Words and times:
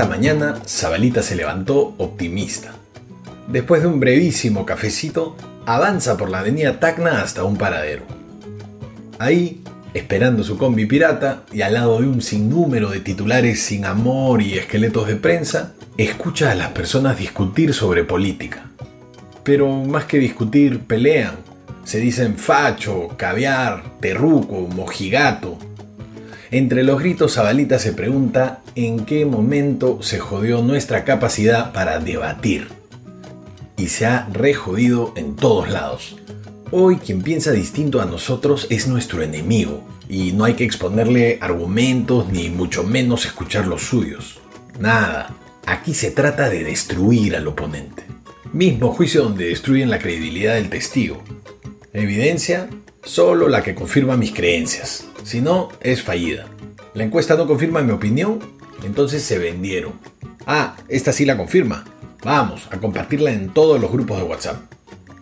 Esta 0.00 0.08
mañana, 0.08 0.54
Zabalita 0.66 1.22
se 1.22 1.36
levantó 1.36 1.94
optimista. 1.98 2.72
Después 3.48 3.82
de 3.82 3.88
un 3.88 4.00
brevísimo 4.00 4.64
cafecito, 4.64 5.36
avanza 5.66 6.16
por 6.16 6.30
la 6.30 6.38
avenida 6.38 6.80
Tacna 6.80 7.20
hasta 7.20 7.44
un 7.44 7.58
paradero. 7.58 8.04
Ahí, 9.18 9.62
esperando 9.92 10.42
su 10.42 10.56
combi 10.56 10.86
pirata 10.86 11.42
y 11.52 11.60
al 11.60 11.74
lado 11.74 12.00
de 12.00 12.06
un 12.06 12.22
sinnúmero 12.22 12.88
de 12.88 13.00
titulares 13.00 13.60
sin 13.60 13.84
amor 13.84 14.40
y 14.40 14.56
esqueletos 14.56 15.06
de 15.06 15.16
prensa, 15.16 15.74
escucha 15.98 16.50
a 16.50 16.54
las 16.54 16.68
personas 16.68 17.18
discutir 17.18 17.74
sobre 17.74 18.02
política. 18.02 18.70
Pero 19.44 19.70
más 19.84 20.06
que 20.06 20.18
discutir, 20.18 20.80
pelean. 20.80 21.34
Se 21.84 22.00
dicen 22.00 22.38
facho, 22.38 23.08
caviar, 23.18 23.82
terruco, 24.00 24.66
mojigato. 24.66 25.58
Entre 26.52 26.82
los 26.82 26.98
gritos, 26.98 27.34
Zabalita 27.34 27.78
se 27.78 27.92
pregunta 27.92 28.60
en 28.74 29.04
qué 29.04 29.24
momento 29.24 30.02
se 30.02 30.18
jodió 30.18 30.62
nuestra 30.62 31.04
capacidad 31.04 31.72
para 31.72 32.00
debatir. 32.00 32.68
Y 33.76 33.86
se 33.86 34.06
ha 34.06 34.28
rejodido 34.32 35.12
en 35.14 35.36
todos 35.36 35.70
lados. 35.70 36.16
Hoy 36.72 36.96
quien 36.96 37.22
piensa 37.22 37.52
distinto 37.52 38.00
a 38.00 38.04
nosotros 38.04 38.66
es 38.68 38.88
nuestro 38.88 39.22
enemigo, 39.22 39.84
y 40.08 40.32
no 40.32 40.44
hay 40.44 40.54
que 40.54 40.64
exponerle 40.64 41.38
argumentos 41.40 42.28
ni 42.30 42.48
mucho 42.48 42.82
menos 42.82 43.26
escuchar 43.26 43.68
los 43.68 43.82
suyos. 43.82 44.40
Nada, 44.80 45.36
aquí 45.66 45.94
se 45.94 46.10
trata 46.10 46.50
de 46.50 46.64
destruir 46.64 47.36
al 47.36 47.46
oponente. 47.46 48.02
Mismo 48.52 48.92
juicio 48.92 49.22
donde 49.22 49.46
destruyen 49.46 49.88
la 49.88 50.00
credibilidad 50.00 50.54
del 50.54 50.68
testigo. 50.68 51.22
Evidencia, 51.92 52.68
solo 53.04 53.48
la 53.48 53.62
que 53.62 53.76
confirma 53.76 54.16
mis 54.16 54.32
creencias. 54.32 55.09
Si 55.30 55.40
no, 55.40 55.68
es 55.80 56.02
fallida. 56.02 56.46
La 56.92 57.04
encuesta 57.04 57.36
no 57.36 57.46
confirma 57.46 57.82
mi 57.82 57.92
opinión, 57.92 58.40
entonces 58.82 59.22
se 59.22 59.38
vendieron. 59.38 59.92
Ah, 60.44 60.74
esta 60.88 61.12
sí 61.12 61.24
la 61.24 61.36
confirma. 61.36 61.84
Vamos 62.24 62.66
a 62.72 62.78
compartirla 62.78 63.30
en 63.30 63.50
todos 63.50 63.80
los 63.80 63.92
grupos 63.92 64.18
de 64.18 64.24
WhatsApp. 64.24 64.60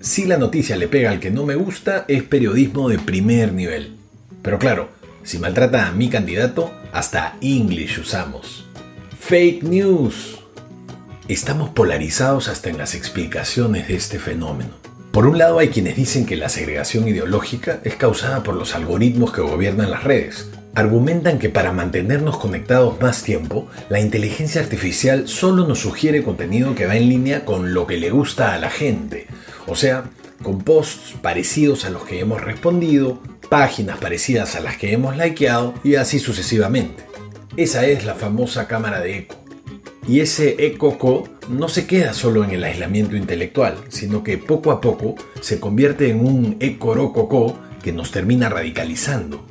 Si 0.00 0.24
la 0.24 0.38
noticia 0.38 0.76
le 0.76 0.88
pega 0.88 1.10
al 1.10 1.20
que 1.20 1.30
no 1.30 1.44
me 1.44 1.56
gusta, 1.56 2.06
es 2.08 2.22
periodismo 2.22 2.88
de 2.88 2.98
primer 2.98 3.52
nivel. 3.52 3.98
Pero 4.40 4.58
claro, 4.58 4.88
si 5.24 5.38
maltrata 5.38 5.86
a 5.86 5.92
mi 5.92 6.08
candidato, 6.08 6.72
hasta 6.94 7.36
English 7.42 7.98
usamos. 7.98 8.64
Fake 9.20 9.62
news. 9.62 10.38
Estamos 11.28 11.68
polarizados 11.68 12.48
hasta 12.48 12.70
en 12.70 12.78
las 12.78 12.94
explicaciones 12.94 13.88
de 13.88 13.96
este 13.96 14.18
fenómeno. 14.18 14.87
Por 15.12 15.26
un 15.26 15.38
lado 15.38 15.58
hay 15.58 15.68
quienes 15.68 15.96
dicen 15.96 16.26
que 16.26 16.36
la 16.36 16.48
segregación 16.48 17.08
ideológica 17.08 17.80
es 17.82 17.96
causada 17.96 18.42
por 18.42 18.54
los 18.54 18.74
algoritmos 18.74 19.32
que 19.32 19.40
gobiernan 19.40 19.90
las 19.90 20.04
redes. 20.04 20.50
Argumentan 20.74 21.38
que 21.38 21.48
para 21.48 21.72
mantenernos 21.72 22.36
conectados 22.36 23.00
más 23.00 23.22
tiempo, 23.22 23.68
la 23.88 24.00
inteligencia 24.00 24.60
artificial 24.60 25.26
solo 25.26 25.66
nos 25.66 25.80
sugiere 25.80 26.22
contenido 26.22 26.74
que 26.74 26.86
va 26.86 26.96
en 26.96 27.08
línea 27.08 27.44
con 27.44 27.74
lo 27.74 27.86
que 27.86 27.96
le 27.96 28.10
gusta 28.10 28.54
a 28.54 28.58
la 28.58 28.70
gente. 28.70 29.26
O 29.66 29.74
sea, 29.74 30.04
con 30.42 30.60
posts 30.60 31.16
parecidos 31.20 31.84
a 31.84 31.90
los 31.90 32.04
que 32.04 32.20
hemos 32.20 32.42
respondido, 32.42 33.20
páginas 33.48 33.98
parecidas 33.98 34.56
a 34.56 34.60
las 34.60 34.76
que 34.76 34.92
hemos 34.92 35.16
likeado 35.16 35.74
y 35.82 35.96
así 35.96 36.18
sucesivamente. 36.18 37.02
Esa 37.56 37.86
es 37.86 38.04
la 38.04 38.14
famosa 38.14 38.68
cámara 38.68 39.00
de 39.00 39.16
eco. 39.16 39.47
Y 40.08 40.20
ese 40.20 40.64
ecoco 40.64 41.28
no 41.50 41.68
se 41.68 41.86
queda 41.86 42.14
solo 42.14 42.42
en 42.42 42.50
el 42.50 42.64
aislamiento 42.64 43.14
intelectual, 43.14 43.76
sino 43.88 44.24
que 44.24 44.38
poco 44.38 44.72
a 44.72 44.80
poco 44.80 45.16
se 45.42 45.60
convierte 45.60 46.08
en 46.08 46.24
un 46.24 46.56
ecorococo 46.60 47.58
que 47.82 47.92
nos 47.92 48.10
termina 48.10 48.48
radicalizando. 48.48 49.44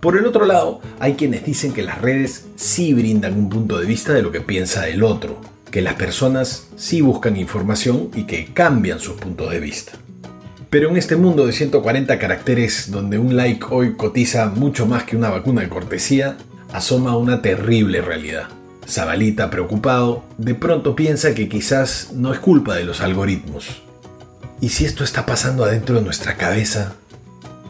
Por 0.00 0.18
el 0.18 0.26
otro 0.26 0.44
lado, 0.44 0.82
hay 1.00 1.14
quienes 1.14 1.46
dicen 1.46 1.72
que 1.72 1.82
las 1.82 2.02
redes 2.02 2.44
sí 2.56 2.92
brindan 2.92 3.38
un 3.38 3.48
punto 3.48 3.78
de 3.78 3.86
vista 3.86 4.12
de 4.12 4.22
lo 4.22 4.30
que 4.30 4.42
piensa 4.42 4.86
el 4.86 5.02
otro, 5.02 5.40
que 5.70 5.80
las 5.80 5.94
personas 5.94 6.68
sí 6.76 7.00
buscan 7.00 7.38
información 7.38 8.10
y 8.14 8.24
que 8.24 8.52
cambian 8.52 9.00
sus 9.00 9.14
puntos 9.14 9.50
de 9.50 9.60
vista. 9.60 9.92
Pero 10.68 10.90
en 10.90 10.98
este 10.98 11.16
mundo 11.16 11.46
de 11.46 11.52
140 11.52 12.18
caracteres 12.18 12.90
donde 12.90 13.18
un 13.18 13.34
like 13.34 13.64
hoy 13.70 13.94
cotiza 13.96 14.46
mucho 14.46 14.84
más 14.84 15.04
que 15.04 15.16
una 15.16 15.30
vacuna 15.30 15.62
de 15.62 15.70
cortesía, 15.70 16.36
asoma 16.72 17.16
una 17.16 17.40
terrible 17.40 18.02
realidad. 18.02 18.48
Zabalita, 18.88 19.50
preocupado, 19.50 20.24
de 20.38 20.54
pronto 20.54 20.94
piensa 20.94 21.34
que 21.34 21.48
quizás 21.48 22.10
no 22.12 22.32
es 22.32 22.38
culpa 22.38 22.76
de 22.76 22.84
los 22.84 23.00
algoritmos. 23.00 23.82
¿Y 24.60 24.70
si 24.70 24.84
esto 24.84 25.04
está 25.04 25.26
pasando 25.26 25.64
adentro 25.64 25.96
de 25.96 26.02
nuestra 26.02 26.36
cabeza? 26.36 26.94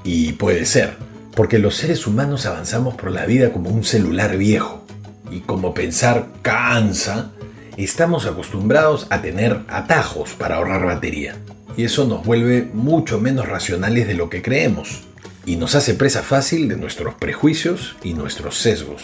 Y 0.04 0.32
puede 0.32 0.66
ser, 0.66 0.96
porque 1.34 1.58
los 1.58 1.76
seres 1.76 2.06
humanos 2.06 2.46
avanzamos 2.46 2.94
por 2.94 3.10
la 3.10 3.26
vida 3.26 3.52
como 3.52 3.70
un 3.70 3.82
celular 3.82 4.36
viejo. 4.36 4.84
Y 5.30 5.40
como 5.40 5.74
pensar 5.74 6.28
cansa, 6.42 7.32
estamos 7.76 8.26
acostumbrados 8.26 9.06
a 9.10 9.20
tener 9.22 9.62
atajos 9.68 10.34
para 10.34 10.56
ahorrar 10.56 10.86
batería. 10.86 11.34
Y 11.76 11.84
eso 11.84 12.06
nos 12.06 12.24
vuelve 12.24 12.70
mucho 12.72 13.20
menos 13.20 13.48
racionales 13.48 14.06
de 14.06 14.14
lo 14.14 14.30
que 14.30 14.42
creemos. 14.42 15.02
Y 15.44 15.56
nos 15.56 15.74
hace 15.74 15.94
presa 15.94 16.22
fácil 16.22 16.68
de 16.68 16.76
nuestros 16.76 17.14
prejuicios 17.14 17.96
y 18.02 18.14
nuestros 18.14 18.58
sesgos. 18.58 19.02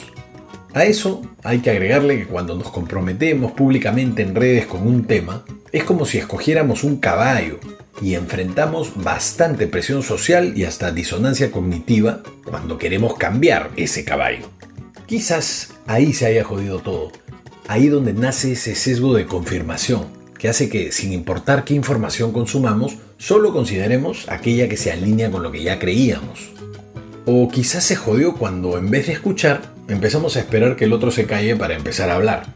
A 0.74 0.84
eso 0.84 1.20
hay 1.42 1.58
que 1.58 1.70
agregarle 1.70 2.18
que 2.18 2.26
cuando 2.26 2.56
nos 2.56 2.70
comprometemos 2.70 3.52
públicamente 3.52 4.22
en 4.22 4.34
redes 4.34 4.66
con 4.66 4.86
un 4.86 5.04
tema, 5.04 5.44
es 5.70 5.84
como 5.84 6.06
si 6.06 6.16
escogiéramos 6.16 6.82
un 6.82 6.96
caballo 6.96 7.58
y 8.00 8.14
enfrentamos 8.14 8.92
bastante 8.96 9.66
presión 9.66 10.02
social 10.02 10.54
y 10.56 10.64
hasta 10.64 10.90
disonancia 10.90 11.50
cognitiva 11.50 12.22
cuando 12.44 12.78
queremos 12.78 13.16
cambiar 13.16 13.70
ese 13.76 14.04
caballo. 14.04 14.46
Quizás 15.06 15.74
ahí 15.86 16.14
se 16.14 16.24
haya 16.24 16.42
jodido 16.42 16.78
todo, 16.78 17.12
ahí 17.68 17.88
donde 17.88 18.14
nace 18.14 18.52
ese 18.52 18.74
sesgo 18.74 19.12
de 19.14 19.26
confirmación, 19.26 20.06
que 20.38 20.48
hace 20.48 20.70
que 20.70 20.90
sin 20.90 21.12
importar 21.12 21.64
qué 21.64 21.74
información 21.74 22.32
consumamos, 22.32 22.96
solo 23.18 23.52
consideremos 23.52 24.26
aquella 24.30 24.70
que 24.70 24.78
se 24.78 24.90
alinea 24.90 25.30
con 25.30 25.42
lo 25.42 25.52
que 25.52 25.62
ya 25.62 25.78
creíamos. 25.78 26.50
O 27.26 27.48
quizás 27.48 27.84
se 27.84 27.94
jodió 27.94 28.34
cuando 28.34 28.78
en 28.78 28.90
vez 28.90 29.06
de 29.06 29.12
escuchar, 29.12 29.72
empezamos 29.92 30.36
a 30.36 30.40
esperar 30.40 30.76
que 30.76 30.84
el 30.84 30.92
otro 30.92 31.10
se 31.10 31.26
calle 31.26 31.56
para 31.56 31.74
empezar 31.74 32.10
a 32.10 32.14
hablar. 32.14 32.46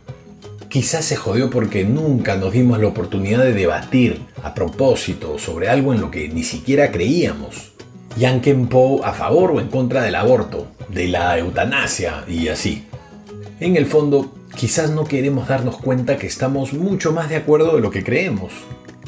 Quizás 0.69 1.05
se 1.05 1.17
jodió 1.17 1.51
porque 1.51 1.85
nunca 1.85 2.37
nos 2.37 2.53
dimos 2.53 2.79
la 2.81 2.89
oportunidad 2.89 3.43
de 3.45 3.53
debatir 3.53 4.21
a 4.43 4.55
propósito 4.55 5.39
sobre 5.39 5.69
algo 5.69 5.95
en 5.95 6.01
lo 6.01 6.11
que 6.11 6.29
ni 6.29 6.43
siquiera 6.43 6.91
creíamos. 6.91 7.73
Yanken 8.19 8.69
Po 8.69 9.05
a 9.05 9.13
favor 9.13 9.53
o 9.53 9.61
en 9.61 9.69
contra 9.69 10.03
del 10.03 10.15
aborto, 10.15 10.67
de 10.89 11.09
la 11.09 11.39
eutanasia 11.39 12.25
y 12.27 12.49
así. 12.49 12.85
En 13.61 13.77
el 13.77 13.87
fondo, 13.87 14.35
quizás 14.55 14.91
no 14.91 15.05
queremos 15.05 15.49
darnos 15.49 15.77
cuenta 15.77 16.17
que 16.17 16.27
estamos 16.27 16.73
mucho 16.73 17.13
más 17.13 17.29
de 17.29 17.37
acuerdo 17.37 17.77
de 17.77 17.83
lo 17.83 17.91
que 17.91 18.05
creemos, 18.05 18.53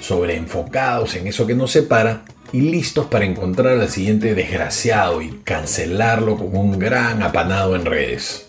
sobreenfocados 0.00 1.17
en 1.17 1.27
eso 1.27 1.47
que 1.47 1.55
nos 1.55 1.72
separa 1.72 2.25
y 2.53 2.61
listos 2.61 3.07
para 3.07 3.25
encontrar 3.25 3.79
al 3.79 3.89
siguiente 3.89 4.35
desgraciado 4.35 5.21
y 5.23 5.31
cancelarlo 5.45 6.37
con 6.37 6.57
un 6.57 6.79
gran 6.79 7.23
apanado 7.23 7.77
en 7.77 7.85
redes. 7.85 8.47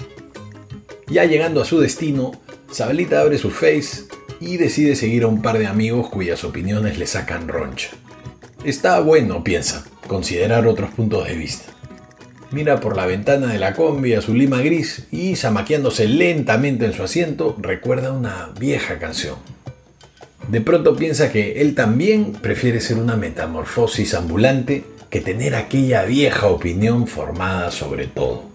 Ya 1.08 1.26
llegando 1.26 1.62
a 1.62 1.66
su 1.66 1.80
destino, 1.80 2.32
Sabalita 2.72 3.22
abre 3.22 3.38
su 3.38 3.50
face 3.50 4.04
y 4.40 4.58
decide 4.58 4.96
seguir 4.96 5.24
a 5.24 5.28
un 5.28 5.42
par 5.42 5.58
de 5.58 5.68
amigos 5.68 6.10
cuyas 6.10 6.44
opiniones 6.44 6.98
le 6.98 7.08
sacan 7.08 7.48
roncha. 7.48 7.90
Está 8.64 9.00
bueno, 9.00 9.44
piensa, 9.44 9.86
considerar 10.08 10.68
otros 10.68 10.92
puntos 10.92 11.28
de 11.28 11.36
vista. 11.36 11.72
Mira 12.52 12.80
por 12.80 12.96
la 12.96 13.06
ventana 13.06 13.48
de 13.48 13.60
la 13.60 13.74
combi 13.74 14.14
a 14.14 14.22
su 14.22 14.34
lima 14.34 14.62
gris 14.62 15.08
y, 15.12 15.36
zamaqueándose 15.36 16.08
lentamente 16.08 16.86
en 16.86 16.94
su 16.94 17.04
asiento, 17.04 17.56
recuerda 17.60 18.12
una 18.12 18.50
vieja 18.60 18.98
canción. 18.98 19.36
De 20.50 20.62
pronto 20.62 20.96
piensa 20.96 21.32
que 21.32 21.62
él 21.62 21.76
también 21.76 22.34
prefiere 22.34 22.82
ser 22.82 22.98
una 22.98 23.16
metamorfosis 23.16 24.16
ambulante 24.16 24.84
que 25.12 25.22
tener 25.22 25.54
aquella 25.54 26.06
vieja 26.06 26.48
opinión 26.48 27.06
formada 27.06 27.70
sobre 27.70 28.08
todo. 28.08 28.46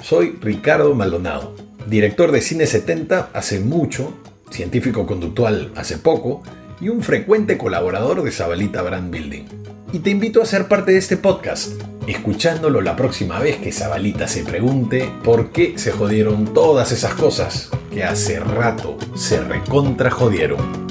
Soy 0.00 0.38
Ricardo 0.40 0.94
Maldonado, 0.94 1.56
director 1.88 2.30
de 2.30 2.40
Cine 2.40 2.66
70 2.66 3.30
hace 3.32 3.58
mucho, 3.58 4.14
científico 4.50 5.06
conductual 5.06 5.72
hace 5.74 5.98
poco 5.98 6.44
y 6.80 6.88
un 6.88 7.02
frecuente 7.02 7.58
colaborador 7.58 8.22
de 8.22 8.30
Zabalita 8.30 8.82
Brand 8.82 9.10
Building. 9.10 9.44
Y 9.92 9.98
te 9.98 10.10
invito 10.10 10.40
a 10.40 10.46
ser 10.46 10.68
parte 10.68 10.92
de 10.92 10.98
este 10.98 11.16
podcast, 11.16 11.72
escuchándolo 12.06 12.80
la 12.80 12.94
próxima 12.94 13.40
vez 13.40 13.56
que 13.56 13.72
Zabalita 13.72 14.28
se 14.28 14.44
pregunte 14.44 15.10
por 15.24 15.50
qué 15.50 15.76
se 15.78 15.90
jodieron 15.90 16.54
todas 16.54 16.92
esas 16.92 17.14
cosas 17.14 17.70
que 17.92 18.04
hace 18.04 18.38
rato 18.38 18.96
se 19.16 19.40
recontra 19.40 20.12
jodieron. 20.12 20.87